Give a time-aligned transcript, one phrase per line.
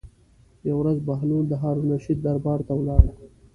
[0.67, 3.03] یوه ورځ بهلول د هارون الرشید دربار ته ولاړ.